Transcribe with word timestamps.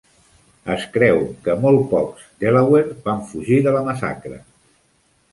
Es 0.75 0.85
creu 0.93 1.19
que 1.47 1.55
molt 1.65 1.83
pocs 1.91 2.23
delaware 2.43 2.95
van 3.09 3.21
fugir 3.33 3.59
de 3.67 3.75
la 3.77 3.83
massacre. 3.89 4.41